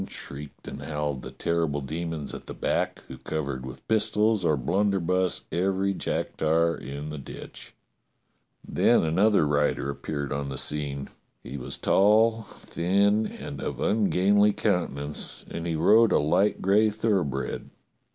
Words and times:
shrieked 0.09 0.63
THE 0.63 0.71
FIGHT 0.71 0.79
213 0.79 0.81
and 0.81 0.93
howled 0.95 1.21
the 1.21 1.29
terrible 1.29 1.81
demons 1.81 2.33
at 2.33 2.47
the 2.47 2.55
back, 2.55 3.03
who 3.07 3.19
covered 3.19 3.63
with 3.67 3.87
pistols 3.87 4.43
or 4.43 4.57
blunderbuss 4.57 5.43
every 5.51 5.93
Jack 5.93 6.37
Tar 6.37 6.75
in 6.75 7.09
the 7.09 7.19
ditch. 7.19 7.75
Then 8.67 9.03
another 9.03 9.45
rider 9.45 9.91
appeared 9.91 10.33
on 10.33 10.49
the 10.49 10.57
scene. 10.57 11.09
He 11.43 11.55
was 11.55 11.77
tall, 11.77 12.41
thin, 12.41 13.27
and 13.27 13.61
of 13.61 13.79
ungainly 13.79 14.53
countenance, 14.53 15.45
and 15.51 15.67
he 15.67 15.75
rode 15.75 16.11
a 16.11 16.17
light 16.17 16.63
gray 16.63 16.89
thoroughbred. 16.89 17.69